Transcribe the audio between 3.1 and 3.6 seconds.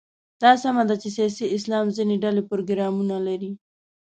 لري.